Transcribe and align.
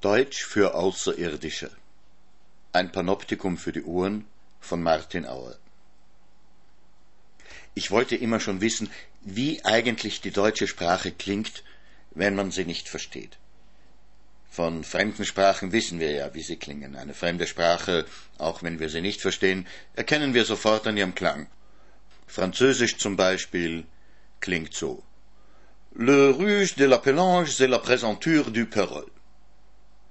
Deutsch 0.00 0.44
für 0.44 0.76
Außerirdische. 0.76 1.72
Ein 2.72 2.92
Panoptikum 2.92 3.58
für 3.58 3.72
die 3.72 3.82
Ohren 3.82 4.26
von 4.60 4.80
Martin 4.80 5.26
Auer. 5.26 5.56
Ich 7.74 7.90
wollte 7.90 8.14
immer 8.14 8.38
schon 8.38 8.60
wissen, 8.60 8.90
wie 9.22 9.64
eigentlich 9.64 10.20
die 10.20 10.30
deutsche 10.30 10.68
Sprache 10.68 11.10
klingt, 11.10 11.64
wenn 12.12 12.36
man 12.36 12.52
sie 12.52 12.64
nicht 12.64 12.88
versteht. 12.88 13.38
Von 14.48 14.84
fremden 14.84 15.24
Sprachen 15.24 15.72
wissen 15.72 15.98
wir 15.98 16.12
ja, 16.12 16.32
wie 16.32 16.42
sie 16.42 16.58
klingen. 16.58 16.94
Eine 16.94 17.12
fremde 17.12 17.48
Sprache, 17.48 18.04
auch 18.38 18.62
wenn 18.62 18.78
wir 18.78 18.90
sie 18.90 19.00
nicht 19.00 19.20
verstehen, 19.20 19.66
erkennen 19.96 20.32
wir 20.32 20.44
sofort 20.44 20.86
an 20.86 20.96
ihrem 20.96 21.16
Klang. 21.16 21.48
Französisch 22.28 22.98
zum 22.98 23.16
Beispiel 23.16 23.84
klingt 24.38 24.74
so. 24.74 25.02
Le 25.96 26.30
ruse 26.30 26.76
de 26.76 26.86
la 26.86 26.98
Pelange, 26.98 27.50
c'est 27.50 27.66
la 27.66 27.80
présenture 27.80 28.52
du 28.52 28.64
Perol. 28.64 29.10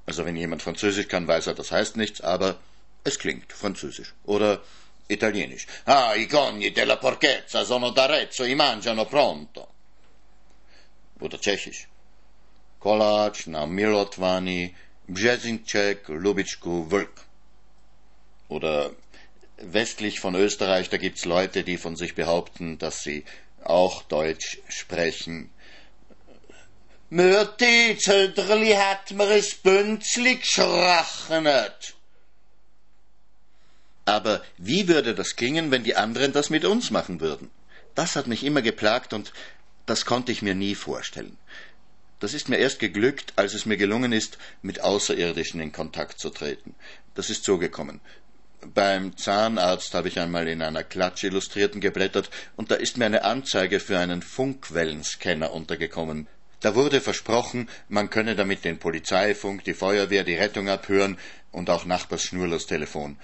Also 0.08 0.26
wenn 0.26 0.36
jemand 0.36 0.64
Französisch 0.64 1.07
kann, 1.07 1.28
weiß 1.28 1.47
er, 1.47 1.54
das 1.54 1.71
heißt 1.71 1.97
nichts, 1.97 2.21
aber 2.21 2.57
es 3.04 3.20
klingt 3.20 3.54
Französisch. 3.54 4.15
Oder 4.24 4.61
Italienisch. 5.07 5.68
Ah, 5.86 6.15
i 6.15 6.28
cogni 6.28 6.71
della 6.71 6.98
porchezza 6.98 7.64
sono 7.64 7.92
d'Arezzo, 7.92 8.43
i 8.46 8.56
mangiano 8.56 9.06
pronto. 9.06 9.68
Oder 11.20 11.39
Tschechisch. 11.39 11.88
Kolac 12.79 13.48
na 13.48 13.65
Milotvani, 13.65 14.75
Brzezincek, 15.07 16.07
Lubitschku, 16.10 16.92
Wölk. 16.92 17.26
Oder 18.50 18.92
westlich 19.57 20.20
von 20.20 20.36
Österreich, 20.36 20.89
da 20.89 20.98
gibt's 20.98 21.26
Leute, 21.26 21.64
die 21.64 21.78
von 21.78 21.96
sich 21.96 22.14
behaupten, 22.15 22.78
dass 22.78 23.04
sie 23.04 23.26
auch 23.64 24.04
Deutsch 24.04 24.60
sprechen. 24.68 25.50
Mörti, 27.10 27.97
Zöderli 27.97 28.74
hat 28.74 29.11
mir 29.11 29.32
es 29.32 29.56
Bünzli 29.56 30.36
geschrachnet. 30.36 31.96
Aber 34.04 34.44
wie 34.58 34.90
würde 34.90 35.16
das 35.16 35.38
klingen, 35.38 35.72
wenn 35.72 35.86
die 35.86 35.96
anderen 35.96 36.34
das 36.34 36.50
mit 36.50 36.66
uns 36.66 36.92
machen 36.92 37.22
würden? 37.22 37.50
Das 37.96 38.18
hat 38.18 38.28
mich 38.28 38.44
immer 38.44 38.62
geplagt 38.62 39.14
und 39.14 39.31
das 39.86 40.04
konnte 40.04 40.34
ich 40.34 40.42
mir 40.42 40.54
nie 40.54 40.76
vorstellen. 40.76 41.38
Das 42.20 42.34
ist 42.34 42.50
mir 42.50 42.58
erst 42.58 42.80
geglückt, 42.80 43.31
als 43.38 43.53
es 43.53 43.66
mir 43.66 43.78
gelungen 43.78 44.12
ist, 44.12 44.38
mit 44.62 44.81
Außerirdischen 44.81 45.62
in 45.62 45.72
Kontakt 45.72 46.20
zu 46.20 46.30
treten. 46.30 46.76
Das 47.16 47.30
ist 47.30 47.46
so 47.46 47.58
gekommen. 47.58 48.02
Beim 48.62 49.16
Zahnarzt 49.16 49.94
habe 49.94 50.09
ich 50.09 50.20
einmal 50.20 50.50
in 50.50 50.62
einer 50.62 50.84
Klatsch 50.84 51.24
Illustrierten 51.24 51.80
geblättert 51.80 52.30
und 52.58 52.70
da 52.70 52.76
ist 52.76 52.98
mir 52.98 53.06
eine 53.06 53.24
Anzeige 53.24 53.80
für 53.80 53.98
einen 53.98 54.22
Funkwellenscanner 54.22 55.53
untergekommen. 55.53 56.28
Da 56.68 56.76
wurde 56.76 57.00
versprochen, 57.00 57.70
man 57.88 58.10
könne 58.10 58.36
damit 58.36 58.66
den 58.66 58.78
Polizeifunk, 58.78 59.64
die 59.64 59.73
Feuerwehr, 59.73 60.26
die 60.26 60.36
Rettung 60.36 60.68
abhören 60.68 61.18
und 61.54 61.70
auch 61.70 61.86
Nachbars 61.86 62.24
Schnurlos-Telefon. 62.24 63.16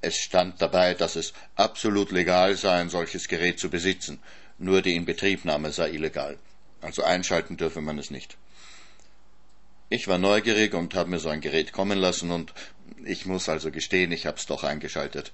Es 0.00 0.16
stand 0.18 0.62
dabei, 0.62 0.94
dass 0.94 1.16
es 1.16 1.32
absolut 1.56 2.12
legal 2.12 2.54
sei, 2.54 2.80
ein 2.80 2.88
solches 2.88 3.26
Gerät 3.26 3.58
zu 3.58 3.68
besitzen, 3.68 4.20
nur 4.58 4.80
die 4.80 4.94
Inbetriebnahme 4.94 5.72
sei 5.72 5.90
illegal. 5.90 6.38
Also 6.80 7.02
einschalten 7.02 7.56
dürfe 7.56 7.80
man 7.80 7.98
es 7.98 8.12
nicht. 8.12 8.36
Ich 9.88 10.06
war 10.06 10.18
neugierig 10.18 10.72
und 10.72 10.94
habe 10.94 11.10
mir 11.10 11.18
so 11.18 11.30
ein 11.30 11.40
Gerät 11.40 11.72
kommen 11.72 11.98
lassen 11.98 12.30
und 12.30 12.54
ich 13.04 13.26
muss 13.26 13.48
also 13.48 13.72
gestehen, 13.72 14.12
ich 14.12 14.24
hab's 14.24 14.46
doch 14.46 14.62
eingeschaltet. 14.62 15.32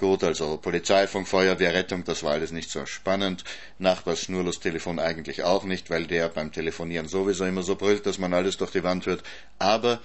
Gut, 0.00 0.24
also 0.24 0.56
Polizeifunk, 0.56 1.28
Feuerwehr, 1.28 1.74
Rettung, 1.74 2.04
das 2.04 2.22
war 2.22 2.32
alles 2.32 2.52
nicht 2.52 2.70
so 2.70 2.86
spannend. 2.86 3.44
Nachbars 3.78 4.22
Schnurlos-Telefon 4.22 4.98
eigentlich 4.98 5.42
auch 5.42 5.64
nicht, 5.64 5.90
weil 5.90 6.06
der 6.06 6.30
beim 6.30 6.52
Telefonieren 6.52 7.06
sowieso 7.06 7.44
immer 7.44 7.62
so 7.62 7.76
brüllt, 7.76 8.06
dass 8.06 8.16
man 8.16 8.32
alles 8.32 8.56
durch 8.56 8.70
die 8.70 8.82
Wand 8.82 9.04
hört. 9.04 9.22
Aber 9.58 10.00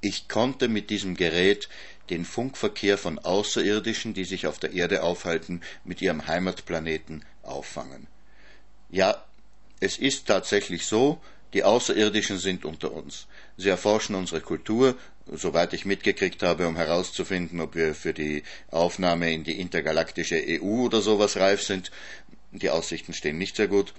ich 0.00 0.28
konnte 0.28 0.68
mit 0.68 0.88
diesem 0.88 1.16
Gerät 1.16 1.68
den 2.10 2.24
Funkverkehr 2.24 2.96
von 2.96 3.18
Außerirdischen, 3.18 4.14
die 4.14 4.24
sich 4.24 4.46
auf 4.46 4.60
der 4.60 4.72
Erde 4.72 5.02
aufhalten, 5.02 5.62
mit 5.82 6.00
ihrem 6.00 6.28
Heimatplaneten 6.28 7.24
auffangen. 7.42 8.06
Ja, 8.88 9.24
es 9.80 9.98
ist 9.98 10.28
tatsächlich 10.28 10.86
so, 10.86 11.20
die 11.54 11.64
Außerirdischen 11.64 12.38
sind 12.38 12.64
unter 12.64 12.92
uns. 12.92 13.26
Sie 13.56 13.68
erforschen 13.68 14.14
unsere 14.14 14.40
Kultur, 14.40 14.96
soweit 15.26 15.72
ich 15.72 15.84
mitgekriegt 15.84 16.42
habe, 16.42 16.66
um 16.66 16.76
herauszufinden, 16.76 17.60
ob 17.60 17.74
wir 17.74 17.94
für 17.94 18.12
die 18.12 18.42
Aufnahme 18.70 19.32
in 19.32 19.44
die 19.44 19.58
intergalaktische 19.58 20.42
EU 20.46 20.84
oder 20.84 21.00
sowas 21.00 21.36
reif 21.36 21.62
sind. 21.62 21.90
Die 22.52 22.70
Aussichten 22.70 23.14
stehen 23.14 23.38
nicht 23.38 23.56
sehr 23.56 23.68
gut. 23.68 23.94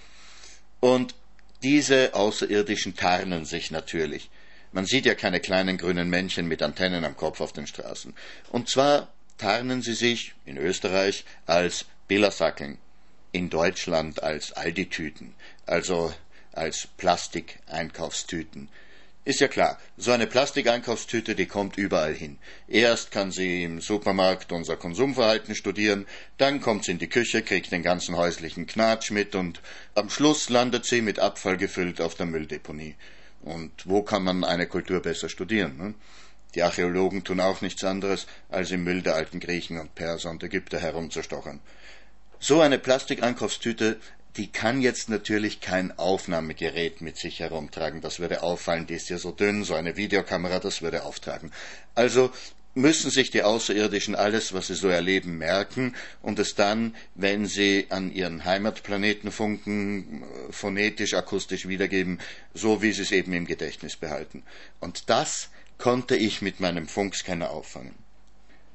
Und 0.79 1.15
diese 1.63 2.13
Außerirdischen 2.13 2.95
tarnen 2.95 3.45
sich 3.45 3.71
natürlich. 3.71 4.29
Man 4.71 4.85
sieht 4.85 5.05
ja 5.05 5.15
keine 5.15 5.39
kleinen 5.39 5.77
grünen 5.77 6.09
Männchen 6.09 6.47
mit 6.47 6.61
Antennen 6.61 7.03
am 7.03 7.17
Kopf 7.17 7.41
auf 7.41 7.53
den 7.53 7.67
Straßen. 7.67 8.13
Und 8.51 8.69
zwar 8.69 9.11
tarnen 9.37 9.81
sie 9.81 9.93
sich 9.93 10.33
in 10.45 10.57
Österreich 10.57 11.25
als 11.47 11.85
Billersackeln, 12.07 12.77
in 13.31 13.49
Deutschland 13.49 14.21
als 14.21 14.51
Aldi-Tüten, 14.51 15.33
also 15.65 16.13
als 16.53 16.87
Plastikeinkaufstüten. 16.97 18.69
Ist 19.25 19.41
ja 19.41 19.47
klar, 19.47 19.77
so 19.97 20.11
eine 20.11 20.27
Plastikeinkaufstüte, 20.27 21.35
die 21.35 21.45
kommt 21.45 21.77
überall 21.77 22.13
hin. 22.13 22.39
Erst 22.67 23.11
kann 23.11 23.31
sie 23.31 23.63
im 23.63 23.81
Supermarkt 23.81 24.51
unser 24.51 24.75
Konsumverhalten 24.75 25.55
studieren, 25.55 26.07
dann 26.37 26.61
kommt 26.61 26.85
sie 26.85 26.93
in 26.93 26.99
die 26.99 27.09
Küche, 27.09 27.43
kriegt 27.43 27.71
den 27.71 27.83
ganzen 27.83 28.17
häuslichen 28.17 28.65
Knatsch 28.65 29.11
mit 29.11 29.35
und 29.35 29.61
am 29.93 30.09
Schluss 30.09 30.49
landet 30.49 30.85
sie 30.85 31.01
mit 31.01 31.19
Abfall 31.19 31.57
gefüllt 31.57 32.01
auf 32.01 32.15
der 32.15 32.25
Mülldeponie. 32.25 32.95
Und 33.41 33.71
wo 33.85 34.01
kann 34.01 34.23
man 34.23 34.43
eine 34.43 34.67
Kultur 34.67 35.01
besser 35.01 35.29
studieren? 35.29 35.77
Ne? 35.77 35.93
Die 36.55 36.63
Archäologen 36.63 37.23
tun 37.23 37.39
auch 37.39 37.61
nichts 37.61 37.83
anderes, 37.83 38.25
als 38.49 38.71
im 38.71 38.83
Müll 38.83 39.01
der 39.01 39.15
alten 39.15 39.39
Griechen 39.39 39.79
und 39.79 39.93
Perser 39.93 40.31
und 40.31 40.41
Ägypter 40.41 40.79
herumzustochern. 40.79 41.59
So 42.39 42.61
eine 42.61 42.79
Plastikeinkaufstüte, 42.79 43.99
die 44.39 44.47
kann 44.47 44.81
jetzt 44.81 45.09
natürlich 45.09 45.59
kein 45.59 45.99
Aufnahmegerät 45.99 47.01
mit 47.01 47.17
sich 47.17 47.41
herumtragen. 47.41 47.99
Das 47.99 48.21
würde 48.21 48.41
auffallen, 48.41 48.87
die 48.87 48.93
ist 48.93 49.09
ja 49.09 49.17
so 49.17 49.31
dünn, 49.31 49.65
so 49.65 49.73
eine 49.75 49.97
Videokamera, 49.97 50.59
das 50.59 50.81
würde 50.81 51.03
auftragen. 51.03 51.51
Also 51.93 52.31
müssen 52.73 53.11
sich 53.11 53.31
die 53.31 53.43
Außerirdischen 53.43 54.15
alles, 54.15 54.53
was 54.53 54.67
sie 54.67 54.75
so 54.75 54.87
erleben, 54.87 55.37
merken 55.37 55.93
und 56.21 56.39
es 56.39 56.55
dann, 56.55 56.95
wenn 57.15 57.47
sie 57.47 57.87
an 57.89 58.13
ihren 58.13 58.45
Heimatplaneten 58.45 59.29
funken, 59.33 60.23
phonetisch, 60.51 61.15
akustisch 61.15 61.67
wiedergeben, 61.67 62.19
so 62.53 62.81
wie 62.81 62.93
sie 62.93 63.01
es 63.01 63.11
eben 63.11 63.33
im 63.33 63.45
Gedächtnis 63.45 63.97
behalten. 63.97 64.43
Und 64.79 65.09
das 65.09 65.49
konnte 65.77 66.15
ich 66.15 66.41
mit 66.41 66.61
meinem 66.61 66.87
Funkscanner 66.87 67.49
auffangen. 67.49 67.93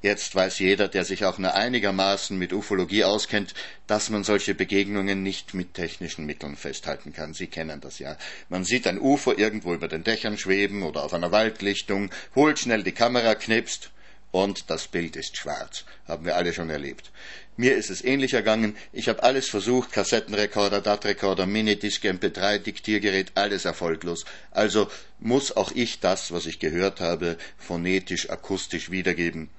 Jetzt 0.05 0.35
weiß 0.35 0.59
jeder, 0.59 0.87
der 0.87 1.03
sich 1.03 1.25
auch 1.25 1.39
nur 1.39 1.55
einigermaßen 1.55 2.37
mit 2.37 2.53
Ufologie 2.53 3.03
auskennt, 3.05 3.55
dass 3.87 4.11
man 4.11 4.23
solche 4.23 4.53
Begegnungen 4.53 5.23
nicht 5.23 5.55
mit 5.55 5.73
technischen 5.73 6.27
Mitteln 6.27 6.57
festhalten 6.57 7.11
kann. 7.11 7.33
Sie 7.33 7.47
kennen 7.47 7.81
das 7.81 7.97
ja. 7.97 8.15
Man 8.47 8.65
sieht 8.65 8.85
ein 8.85 9.01
UFO 9.01 9.33
irgendwo 9.33 9.73
über 9.73 9.87
den 9.87 10.03
Dächern 10.03 10.37
schweben 10.37 10.83
oder 10.83 11.03
auf 11.03 11.15
einer 11.15 11.31
Waldlichtung, 11.31 12.11
holt 12.35 12.59
schnell 12.59 12.83
die 12.83 12.91
Kamera, 12.91 13.33
knipst 13.33 13.89
und 14.29 14.69
das 14.69 14.87
Bild 14.87 15.15
ist 15.15 15.37
schwarz. 15.37 15.85
Haben 16.07 16.25
wir 16.25 16.35
alle 16.35 16.53
schon 16.53 16.69
erlebt. 16.69 17.09
Mir 17.57 17.75
ist 17.75 17.89
es 17.89 18.03
ähnlich 18.03 18.35
ergangen. 18.35 18.77
Ich 18.93 19.09
habe 19.09 19.23
alles 19.23 19.49
versucht, 19.49 19.91
Kassettenrekorder, 19.91 20.81
DAT-Rekorder, 20.81 21.47
Minidisc, 21.47 22.03
MP3, 22.03 22.59
Diktiergerät, 22.59 23.31
alles 23.33 23.65
erfolglos. 23.65 24.25
Also 24.51 24.87
muss 25.17 25.57
auch 25.57 25.71
ich 25.71 25.99
das, 25.99 26.31
was 26.31 26.45
ich 26.45 26.59
gehört 26.59 26.99
habe, 26.99 27.39
phonetisch, 27.57 28.29
akustisch 28.29 28.91
wiedergeben. 28.91 29.49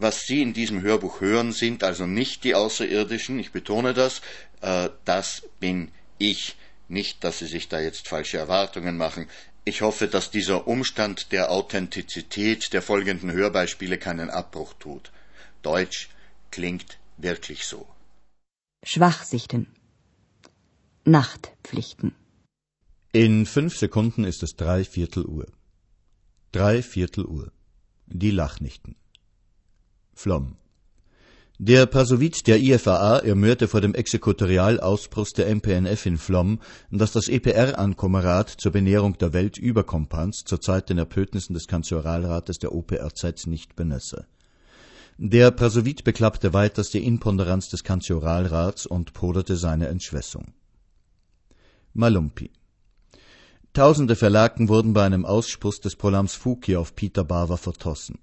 Was 0.00 0.26
Sie 0.26 0.40
in 0.40 0.54
diesem 0.54 0.80
Hörbuch 0.80 1.20
hören, 1.20 1.52
sind 1.52 1.84
also 1.84 2.06
nicht 2.06 2.44
die 2.44 2.54
Außerirdischen, 2.54 3.38
ich 3.38 3.52
betone 3.52 3.92
das, 3.92 4.22
äh, 4.62 4.88
das 5.04 5.42
bin 5.60 5.92
ich. 6.16 6.56
Nicht, 6.88 7.22
dass 7.22 7.40
Sie 7.40 7.46
sich 7.46 7.68
da 7.68 7.80
jetzt 7.80 8.08
falsche 8.08 8.38
Erwartungen 8.38 8.96
machen. 8.96 9.28
Ich 9.66 9.82
hoffe, 9.82 10.08
dass 10.08 10.30
dieser 10.30 10.66
Umstand 10.66 11.32
der 11.32 11.50
Authentizität 11.50 12.72
der 12.72 12.80
folgenden 12.80 13.30
Hörbeispiele 13.30 13.98
keinen 13.98 14.30
Abbruch 14.30 14.72
tut. 14.72 15.12
Deutsch 15.60 16.08
klingt 16.50 16.98
wirklich 17.18 17.66
so. 17.66 17.86
Schwachsichten. 18.82 19.66
Nachtpflichten. 21.04 22.14
In 23.12 23.44
fünf 23.44 23.76
Sekunden 23.76 24.24
ist 24.24 24.42
es 24.42 24.56
drei 24.56 24.82
Viertel 24.82 25.26
Uhr. 25.26 25.46
Drei 26.52 26.82
Viertel 26.82 27.26
Uhr. 27.26 27.52
Die 28.06 28.30
Lachnichten. 28.30 28.96
Flom. 30.22 30.56
Der 31.58 31.86
Pasowit 31.86 32.46
der 32.46 32.60
IFAA 32.60 33.20
ermörte 33.20 33.68
vor 33.68 33.80
dem 33.80 33.94
Exekutorialausbruch 33.94 35.28
der 35.34 35.48
MPNF 35.54 36.04
in 36.04 36.18
Flom, 36.18 36.60
dass 36.90 37.12
das 37.12 37.28
EPR-Ankommerat 37.28 38.50
zur 38.50 38.72
Benährung 38.72 39.16
der 39.16 39.32
Weltüberkompans 39.32 40.44
zur 40.44 40.60
Zeit 40.60 40.90
den 40.90 40.98
Erpötnissen 40.98 41.54
des 41.54 41.66
Kanzleralrates 41.68 42.58
der 42.58 42.74
OPRZ 42.74 43.46
nicht 43.46 43.76
benesse. 43.76 44.26
Der 45.16 45.50
Prasowit 45.52 46.04
beklappte 46.04 46.52
weiters 46.52 46.90
die 46.90 47.02
Imponderanz 47.02 47.70
des 47.70 47.82
Kanzleralrats 47.82 48.84
und 48.84 49.14
poderte 49.14 49.56
seine 49.56 49.88
Entschwessung. 49.88 50.52
Malumpi 51.94 52.50
Tausende 53.72 54.16
Verlaken 54.16 54.68
wurden 54.68 54.92
bei 54.92 55.06
einem 55.06 55.24
Ausspuss 55.24 55.80
des 55.80 55.96
Prolams 55.96 56.34
Fuki 56.34 56.76
auf 56.76 56.94
Peter 56.94 57.24
Bava 57.24 57.56
vertossen. 57.56 58.18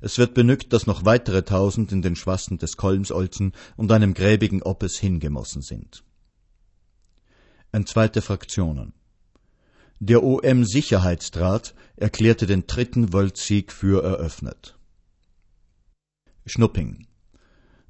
Es 0.00 0.18
wird 0.18 0.34
benügt, 0.34 0.72
dass 0.72 0.86
noch 0.86 1.04
weitere 1.04 1.42
Tausend 1.42 1.92
in 1.92 2.02
den 2.02 2.16
Schwassen 2.16 2.58
des 2.58 2.76
Kolmsolzen 2.76 3.52
und 3.76 3.90
einem 3.92 4.14
gräbigen 4.14 4.62
Oppes 4.62 4.98
hingemossen 4.98 5.62
sind. 5.62 6.04
Entzweite 7.72 8.22
Fraktionen. 8.22 8.94
Der 10.00 10.22
OM-Sicherheitsrat 10.22 11.74
erklärte 11.96 12.46
den 12.46 12.66
dritten 12.66 13.12
Weltsieg 13.12 13.72
für 13.72 14.02
eröffnet. 14.04 14.76
Schnupping. 16.46 17.06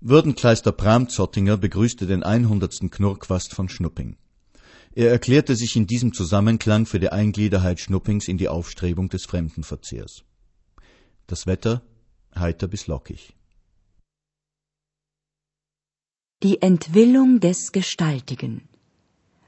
Würdenkleister 0.01 0.73
Bram 0.73 1.09
Zottinger 1.09 1.57
begrüßte 1.57 2.07
den 2.07 2.23
100. 2.23 2.91
Knurrquast 2.91 3.55
von 3.55 3.69
Schnupping. 3.69 4.17
Er 4.93 5.11
erklärte 5.11 5.55
sich 5.55 5.77
in 5.77 5.87
diesem 5.87 6.13
Zusammenklang 6.13 6.87
für 6.87 6.99
die 6.99 7.11
Eingliederheit 7.11 7.79
Schnuppings 7.79 8.27
in 8.27 8.39
die 8.39 8.49
Aufstrebung 8.49 9.09
des 9.09 9.27
Fremdenverzehrs. 9.27 10.25
Das 11.27 11.47
Wetter 11.47 11.83
heiter 12.39 12.69
bis 12.69 12.87
lockig. 12.87 13.35
Die 16.43 16.63
Entwillung 16.63 17.41
des 17.41 17.73
Gestaltigen. 17.73 18.69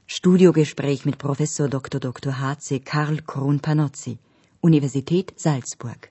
Studiogespräch 0.07 1.05
mit 1.05 1.17
Professor 1.17 1.69
Dr. 1.69 2.01
Dr. 2.01 2.39
H.C. 2.39 2.81
Karl 2.81 3.21
Kron-Panozzi, 3.21 4.19
Universität 4.59 5.33
Salzburg. 5.39 6.10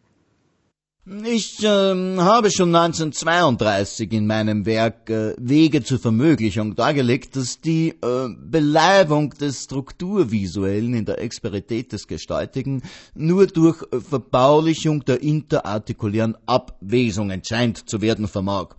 Ich 1.06 1.64
äh, 1.64 1.66
habe 1.66 2.50
schon 2.50 2.74
1932 2.74 4.12
in 4.12 4.26
meinem 4.26 4.66
Werk 4.66 5.08
äh, 5.08 5.34
Wege 5.38 5.82
zur 5.82 5.98
Vermöglichung 5.98 6.74
dargelegt, 6.74 7.36
dass 7.36 7.58
die 7.58 7.94
äh, 8.02 8.28
Beleibung 8.38 9.30
des 9.30 9.64
Strukturvisuellen 9.64 10.92
in 10.92 11.06
der 11.06 11.18
Experität 11.22 11.92
des 11.92 12.06
Gestaltigen 12.06 12.82
nur 13.14 13.46
durch 13.46 13.82
äh, 13.90 13.98
Verbaulichung 13.98 15.02
der 15.06 15.22
interartikulären 15.22 16.36
Abwesungen 16.44 17.42
scheint 17.44 17.88
zu 17.88 18.02
werden 18.02 18.28
vermag. 18.28 18.76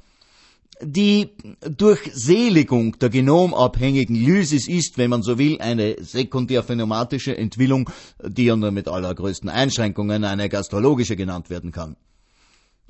Die 0.83 1.29
Durchseligung 1.61 2.99
der 2.99 3.09
genomabhängigen 3.09 4.15
Lysis 4.15 4.67
ist, 4.67 4.99
wenn 4.99 5.09
man 5.09 5.23
so 5.23 5.39
will, 5.39 5.59
eine 5.59 5.95
sekundärphenomatische 5.99 7.35
Entwillung, 7.35 7.89
die 8.23 8.45
ja 8.45 8.55
nur 8.55 8.71
mit 8.71 8.87
allergrößten 8.87 9.49
Einschränkungen 9.49 10.23
eine 10.23 10.49
gastrologische 10.49 11.15
genannt 11.15 11.49
werden 11.49 11.71
kann. 11.71 11.95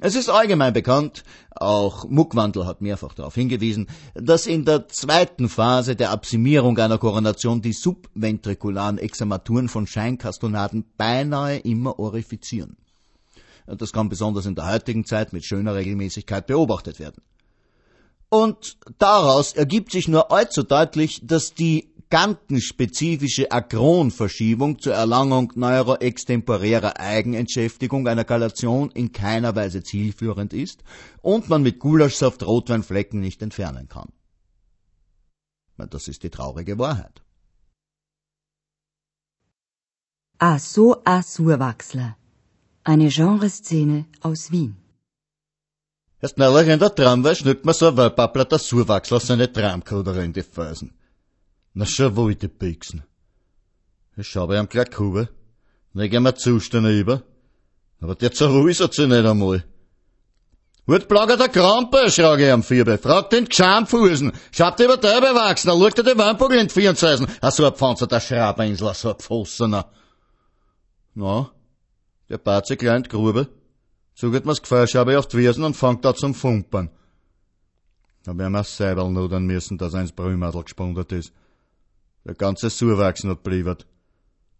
Es 0.04 0.16
ist 0.16 0.30
allgemein 0.30 0.74
bekannt, 0.74 1.24
auch 1.52 2.10
Muckwandel 2.10 2.66
hat 2.66 2.82
mehrfach 2.82 3.14
darauf 3.14 3.36
hingewiesen, 3.36 3.88
dass 4.16 4.48
in 4.48 4.66
der 4.66 4.88
zweiten 4.88 5.48
Phase 5.48 5.96
der 5.96 6.10
Absimierung 6.10 6.76
einer 6.80 6.98
Koronation 6.98 7.62
die 7.62 7.72
subventrikularen 7.72 8.98
Examaturen 8.98 9.70
von 9.70 9.86
Scheinkastonaden 9.86 10.86
beinahe 10.98 11.58
immer 11.58 12.00
orifizieren. 12.00 12.78
Das 13.68 13.94
kann 13.94 14.10
besonders 14.10 14.48
in 14.48 14.56
der 14.56 14.72
heutigen 14.72 15.06
Zeit 15.06 15.34
mit 15.34 15.46
schöner 15.46 15.76
Regelmäßigkeit 15.76 16.48
beobachtet 16.48 17.00
werden. 17.00 17.22
Und 18.28 18.78
daraus 18.98 19.54
ergibt 19.54 19.92
sich 19.92 20.08
nur 20.08 20.32
allzu 20.32 20.64
deutlich, 20.64 21.22
dass 21.24 21.54
die 21.54 21.91
gantenspezifische 22.12 23.52
Akronverschiebung 23.52 24.80
zur 24.80 24.94
Erlangung 24.94 25.52
neuroextemporärer 25.56 27.00
Eigenentschäftigung 27.00 28.08
einer 28.08 28.26
Galation 28.26 28.92
in 28.92 29.12
keiner 29.12 29.56
Weise 29.56 29.82
zielführend 29.82 30.54
ist 30.54 30.84
und 31.22 31.50
man 31.50 31.64
mit 31.64 31.80
Gulaschsaft 31.80 32.44
Rotweinflecken 32.44 33.20
nicht 33.20 33.42
entfernen 33.42 33.88
kann. 33.88 34.10
Das 35.78 36.08
ist 36.08 36.22
die 36.22 36.30
traurige 36.30 36.78
Wahrheit. 36.78 37.24
A 40.38 40.60
so 40.60 41.02
a 41.06 41.24
Surwachsler. 41.24 42.18
Eine 42.84 43.10
Genreszene 43.10 44.06
aus 44.22 44.52
Wien. 44.52 44.76
Erst 46.20 46.38
neulich 46.38 46.68
in 46.68 46.80
der 46.80 46.94
Tramway 46.94 47.36
schnückt 47.36 47.66
man 47.66 47.74
so 47.74 47.88
ein 47.88 47.98
Wölpappler 47.98 48.46
der 48.46 48.60
Surwachsler 48.60 49.20
seine 49.20 49.52
Tramkoder 49.52 50.24
in 50.24 50.34
die 50.34 50.44
Felsen. 50.44 50.94
Na 51.74 51.86
schon 51.86 52.16
wo 52.16 52.30
ich 52.30 52.38
die. 52.38 52.50
Ich 54.18 54.28
schau 54.28 54.48
bei 54.48 54.60
ihm 54.60 54.68
gleich 54.68 54.92
Kube. 54.92 55.30
Dann 55.94 56.10
gehen 56.10 56.24
wir 56.24 56.36
Zustände 56.36 56.98
über. 56.98 57.24
Aber 58.02 58.16
der 58.16 58.32
zerruisert 58.32 58.94
sich 58.94 59.08
nicht 59.08 59.26
einmal. 59.26 59.64
Wird 60.88 61.08
plager 61.08 61.38
der 61.38 61.50
Krampe, 61.50 62.10
schrage 62.10 62.48
ich 62.48 62.52
am 62.52 62.64
Vierbe. 62.64 62.98
Frag 62.98 63.30
den 63.30 63.48
Gschamfusen. 63.48 64.34
Schaut 64.52 64.80
über 64.80 64.98
der 64.98 65.22
bewachsen, 65.22 65.70
schaut 65.70 65.98
er 65.98 66.04
die 66.04 66.18
Wandbogel 66.18 66.60
in 66.60 66.68
die 66.68 66.74
Vierenzweisen. 66.74 67.28
Ah, 67.40 67.52
so 67.52 67.66
ein 67.66 67.74
Pfanzer, 67.74 68.08
der 68.08 68.20
Schraberinsler, 68.20 68.94
so 68.94 69.10
ein 69.12 69.20
Pfossener. 69.20 69.92
Na, 71.14 71.52
der 72.30 72.40
bat 72.40 72.66
sich 72.66 72.80
klein 72.80 72.98
in 72.98 73.04
die 73.04 73.10
Grube. 73.10 73.48
Zuget 74.16 74.46
mir's 74.46 74.62
Gefährscheibe 74.62 75.18
auf 75.18 75.28
die 75.28 75.38
Wiesen 75.38 75.64
und 75.64 75.76
fangt 75.76 76.04
da 76.04 76.16
zum 76.16 76.34
Fumpern. 76.34 76.90
Da 78.24 78.38
werden 78.38 78.54
wir 78.54 78.64
selber 78.64 79.08
nudern 79.10 79.46
müssen, 79.46 79.78
dass 79.78 79.94
eins 79.94 80.12
Brühmadel 80.12 80.64
gespondet 80.64 81.12
ist. 81.12 81.32
Der 82.26 82.36
ganze 82.36 82.70
Surwachsen 82.70 83.30
hat 83.30 83.44
bliebert. 83.44 83.88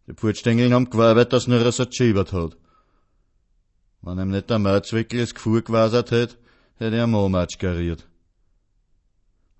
Die 0.08 0.14
Pfurtstängeln 0.14 0.74
haben 0.74 0.90
gearbeitet, 0.90 1.34
dass 1.34 1.48
nur 1.48 1.60
er 1.60 1.72
so 1.72 1.86
geschiebert 1.86 2.34
hat. 2.34 2.58
Wenn 4.02 4.20
ihm 4.20 4.32
nicht 4.32 4.50
der 4.50 4.58
Märzwickel 4.58 5.20
das 5.20 5.36
Gefühl 5.36 5.62
gewasert 5.62 6.10
hätte, 6.12 6.38
hätte 6.78 6.96
er 6.96 7.08
Momatsch 7.08 7.60
geriert. 7.60 8.08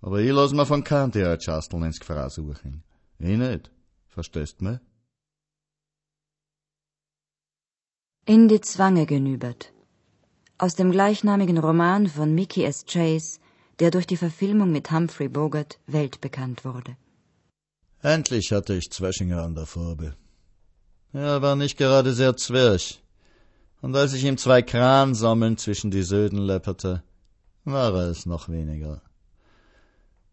Aber 0.02 0.20
ich 0.20 0.32
lass 0.32 0.52
mir 0.52 0.66
von 0.66 0.84
keinem 0.84 1.12
der 1.12 1.40
Schasteln 1.40 1.84
ins 1.84 2.00
Gefraß 2.00 2.36
suchen. 2.36 2.84
Ich 3.20 3.38
nicht. 3.38 3.70
Verstehst 4.08 4.62
mich? 4.62 4.80
In 8.26 8.48
die 8.48 8.62
Zwange 8.62 9.06
genübert. 9.06 9.72
Aus 10.58 10.76
dem 10.76 10.92
gleichnamigen 10.92 11.60
Roman 11.60 12.08
von 12.08 12.34
Mickey 12.34 12.64
S. 12.64 12.86
Chase, 12.86 13.40
der 13.80 13.92
durch 13.92 14.08
die 14.08 14.18
Verfilmung 14.18 14.72
mit 14.72 14.92
Humphrey 14.92 15.28
Bogart 15.28 15.80
weltbekannt 15.86 16.66
wurde. 16.66 16.98
Endlich 18.04 18.52
hatte 18.52 18.74
ich 18.74 18.92
Zweschinger 18.92 19.44
an 19.44 19.54
der 19.54 19.68
Farbe. 19.68 20.16
Er 21.14 21.42
war 21.42 21.56
nicht 21.56 21.78
gerade 21.78 22.14
sehr 22.14 22.36
zwerch. 22.36 23.00
Und 23.82 23.96
als 23.96 24.14
ich 24.14 24.24
ihm 24.24 24.38
zwei 24.38 24.62
Kransammeln 24.62 25.58
zwischen 25.58 25.92
die 25.92 26.04
Söden 26.04 26.40
läpperte, 26.40 27.04
war 27.64 27.94
er 27.94 28.10
es 28.10 28.26
noch 28.26 28.50
weniger. 28.50 29.02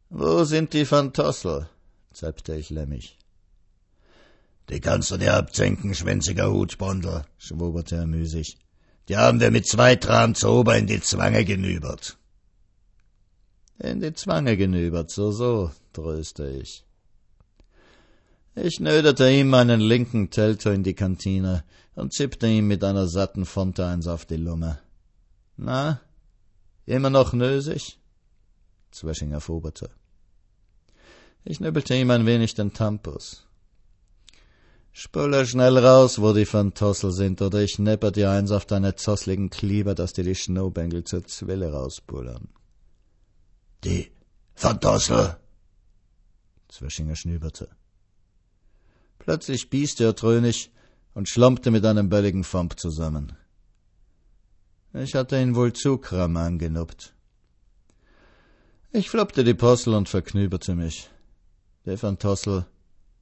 Wo 0.09 0.45
sind 0.45 0.73
die 0.73 0.87
Fantossel? 0.87 1.69
zeppte 2.13 2.55
ich 2.57 2.71
lämmig. 2.71 3.19
Die 4.71 4.81
kannst 4.81 5.11
du 5.11 5.19
dir 5.19 5.35
abzenken, 5.35 5.95
schwänziger 5.95 6.51
Hutspondel, 6.51 7.25
schwoberte 7.39 7.97
er 7.97 8.07
müßig. 8.07 8.59
Die 9.09 9.17
haben 9.17 9.41
wir 9.41 9.51
mit 9.51 9.67
zwei 9.67 9.97
Tram 9.97 10.35
Ober 10.43 10.77
in 10.77 10.87
die 10.87 11.01
Zwange 11.01 11.45
genübert. 11.45 12.19
In 13.79 14.01
die 14.01 14.13
Zwange 14.13 14.57
genübert, 14.57 15.11
so, 15.11 15.31
so, 15.33 15.71
tröste 15.93 16.51
ich. 16.51 16.85
Ich 18.61 18.81
nödete 18.81 19.31
ihm 19.31 19.51
meinen 19.51 19.81
linken 19.81 20.31
Telter 20.31 20.73
in 20.73 20.83
die 20.83 20.95
Kantine 20.95 21.63
und 21.95 22.13
zippte 22.13 22.49
ihm 22.49 22.67
mit 22.67 22.83
einer 22.83 23.07
satten 23.07 23.45
Fonte 23.45 23.87
eins 23.87 24.09
auf 24.09 24.25
die 24.27 24.37
Lunge. 24.37 24.81
Na, 25.57 26.01
immer 26.85 27.11
noch 27.11 27.33
nösig? 27.33 28.01
Zweschinger 28.91 29.41
foberte. 29.41 29.91
Ich 31.45 31.61
nübbelte 31.61 31.95
ihm 31.95 32.11
ein 32.11 32.27
wenig 32.27 32.55
den 32.55 32.73
Tampus. 32.73 33.47
Spülle 34.91 35.47
schnell 35.47 35.79
raus, 35.79 36.21
wo 36.21 36.33
die 36.33 36.47
Fantossel 36.47 37.13
sind, 37.13 37.41
oder 37.41 37.63
ich 37.63 37.79
nepper 37.79 38.11
dir 38.11 38.31
eins 38.33 38.51
auf 38.51 38.67
deine 38.67 38.97
zossligen 38.97 39.51
Klieber, 39.51 39.95
dass 39.95 40.15
dir 40.15 40.25
die 40.25 40.35
Schnobängel 40.35 41.05
zur 41.05 41.25
Zwille 41.25 41.71
rausbullern. 41.71 42.49
Die 43.85 44.11
Fantossel? 44.55 45.37
Zweschinger 46.69 47.15
schnüberte. 47.15 47.69
Plötzlich 49.29 49.69
bieste 49.69 50.05
er 50.05 50.17
trönig 50.17 50.71
und 51.13 51.29
schlompte 51.29 51.71
mit 51.71 51.85
einem 51.85 52.09
bölligen 52.09 52.45
Fomp 52.45 52.81
zusammen. 52.81 53.37
Ich 54.95 55.15
hatte 55.15 55.39
ihn 55.39 55.55
wohl 55.55 55.75
zu 55.75 55.99
kram 55.99 56.39
angenuppt. 56.39 57.15
Ich 58.91 59.11
floppte 59.11 59.45
die 59.45 59.53
Possel 59.53 59.93
und 59.93 60.09
verknüberte 60.09 60.75
mich. 60.75 61.11
Die 61.85 61.99
Fantossel 61.99 62.65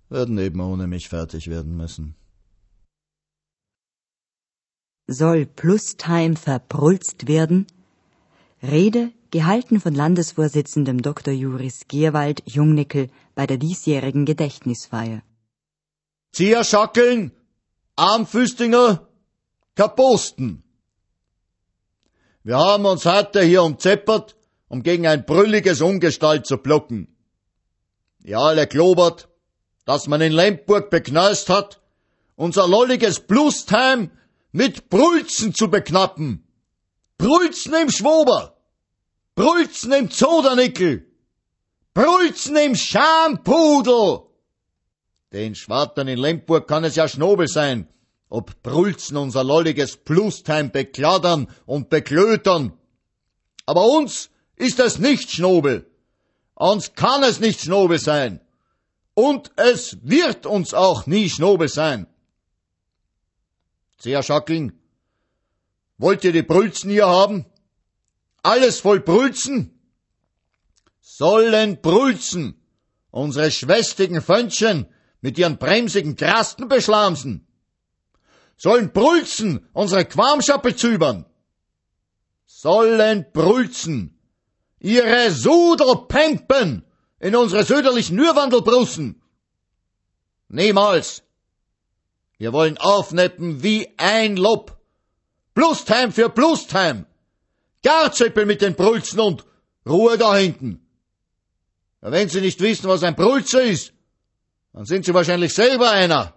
würden 0.09 0.39
eben 0.39 0.61
ohne 0.61 0.87
mich 0.87 1.09
fertig 1.09 1.49
werden 1.49 1.77
müssen. 1.77 2.15
Soll 5.09 5.45
Plustime 5.45 6.37
verprulzt 6.37 7.27
werden? 7.27 7.67
Rede 8.63 9.11
gehalten 9.33 9.81
von 9.81 9.93
Landesvorsitzendem 9.93 11.03
Dr. 11.03 11.35
Juris 11.35 11.89
Gierwald 11.89 12.45
Jungnickel 12.47 13.09
bei 13.35 13.49
der 13.49 13.57
diesjährigen 13.57 14.25
Gedächtnisfeier. 14.25 15.23
Zierschackeln, 16.37 17.33
Armfüstinger, 17.97 19.09
Kaposten. 19.75 20.63
Wir 22.45 22.59
haben 22.59 22.85
uns 22.85 23.07
heute 23.07 23.41
hier 23.41 23.63
umzeppert, 23.63 24.37
um 24.69 24.83
gegen 24.83 25.07
ein 25.07 25.25
brülliges 25.25 25.81
Ungestalt 25.81 26.47
zu 26.47 26.59
blocken. 26.59 27.09
Ihr 28.23 28.39
alle 28.39 28.67
globert, 28.67 29.31
dass 29.87 30.09
man 30.09 30.21
in 30.21 30.33
Lemburg 30.33 30.91
bekneust 30.91 31.49
hat, 31.49 31.81
unser 32.35 32.69
lolliges 32.69 33.21
Blustime 33.21 34.11
mit 34.53 34.91
Brülzen 34.91 35.55
zu 35.55 35.71
beknappen. 35.71 36.47
Brülzen 37.17 37.73
im 37.73 37.91
Schwober, 37.91 38.59
Brülzen 39.37 39.91
im 39.93 40.11
Zodernickel, 40.11 41.11
Brülzen 41.95 42.57
im 42.57 42.75
Schampudel. 42.75 44.26
Den 45.33 45.55
Schwartern 45.55 46.09
in 46.09 46.19
Lemburg 46.19 46.69
kann 46.69 46.85
es 46.85 46.97
ja 46.97 47.09
Schnobel 47.09 47.49
sein, 47.49 47.89
ob 48.29 48.63
Brülzen 48.63 49.17
unser 49.17 49.45
lolliges 49.45 49.97
Plustime 49.97 50.69
bekladdern 50.69 51.49
und 51.65 51.91
beklötern. 51.91 52.73
Aber 53.67 53.85
uns 53.87 54.31
ist 54.55 54.79
es 54.79 54.99
nicht 54.99 55.31
Schnobel. 55.31 55.91
Uns 56.55 56.95
kann 56.95 57.23
es 57.23 57.41
nicht 57.41 57.61
Schnobel 57.61 57.99
sein. 57.99 58.41
Und 59.15 59.51
es 59.57 59.99
wird 60.03 60.47
uns 60.47 60.75
auch 60.75 61.07
nie 61.07 61.29
Schnobel 61.29 61.69
sein. 61.69 62.07
Sehr 63.99 64.23
Schackling, 64.23 64.73
wollt 65.99 66.23
ihr 66.25 66.33
die 66.33 66.43
Brülzen 66.43 66.91
hier 66.91 67.07
haben? 67.07 67.47
Alles 68.43 68.81
voll 68.81 69.01
Brülzen? 69.01 69.73
Sollen 71.01 71.81
Brülzen 71.81 72.61
unsere 73.11 73.51
schwästigen 73.51 74.21
Fönchen 74.21 74.87
mit 75.21 75.39
ihren 75.39 75.59
bremsigen 75.59 76.17
Krasten 76.17 76.69
beschlamsen? 76.69 77.47
Sollen 78.57 78.93
Brülzen 78.93 79.69
unsere 79.73 80.05
Quamschappe 80.05 80.75
zübern? 80.77 81.27
Sollen 82.47 83.27
Brülzen 83.33 84.19
ihre 84.79 85.31
Sudelpempen 85.31 86.85
in 87.21 87.37
unsere 87.37 87.65
söderlichen 87.65 88.17
Nürwandelbrussen? 88.17 89.21
Niemals. 90.49 91.23
Wir 92.39 92.53
wollen 92.53 92.79
aufneppen 92.79 93.63
wie 93.63 93.89
ein 93.97 94.37
Lob. 94.37 94.79
Plustime 95.55 96.13
für 96.13 96.29
Plustime. 96.29 97.07
Garzöppel 97.83 98.47
mit 98.47 98.63
den 98.63 98.75
Brülzen 98.75 99.21
und 99.21 99.45
Ruhe 99.87 100.19
da 100.19 100.37
hinten. 100.37 100.87
Wenn 102.01 102.29
Sie 102.29 102.41
nicht 102.41 102.61
wissen, 102.61 102.89
was 102.89 103.03
ein 103.03 103.17
Brülzer 103.17 103.63
ist, 103.63 103.93
dann 104.77 104.85
sind 104.85 105.07
Sie 105.07 105.15
wahrscheinlich 105.15 105.55
selber 105.55 105.91
einer. 105.91 106.35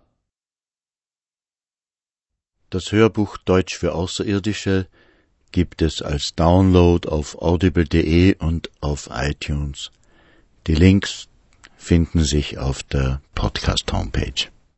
Das 2.69 2.93
Hörbuch 2.93 3.37
Deutsch 3.37 3.77
für 3.77 3.93
Außerirdische 3.93 4.87
gibt 5.51 5.81
es 5.81 6.01
als 6.01 6.35
Download 6.35 7.05
auf 7.09 7.41
audible.de 7.41 8.37
und 8.37 8.69
auf 8.79 9.09
iTunes. 9.11 9.91
Die 10.67 10.75
Links 10.75 11.27
finden 11.75 12.23
sich 12.23 12.57
auf 12.57 12.81
der 12.83 13.21
Podcast-Homepage. 13.35 14.47